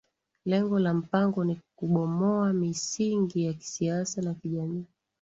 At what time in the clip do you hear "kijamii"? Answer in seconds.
4.33-4.85